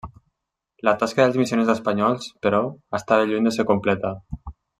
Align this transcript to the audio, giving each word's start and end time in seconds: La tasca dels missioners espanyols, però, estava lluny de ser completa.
La 0.87 0.93
tasca 1.03 1.21
dels 1.27 1.37
missioners 1.41 1.69
espanyols, 1.73 2.25
però, 2.47 2.63
estava 3.01 3.29
lluny 3.33 3.47
de 3.51 3.53
ser 3.59 3.67
completa. 3.75 4.15